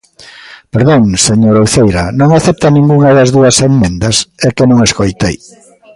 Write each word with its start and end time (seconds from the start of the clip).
Perdón, 0.73 1.01
señora 1.27 1.65
Uceira, 1.67 2.03
¿non 2.19 2.29
acepta 2.31 2.67
ningunha 2.75 3.15
das 3.17 3.29
dúas 3.35 3.55
emendas? 3.69 4.17
É 4.47 4.49
que 4.55 4.65
non 4.69 4.79
escoitei. 4.87 5.35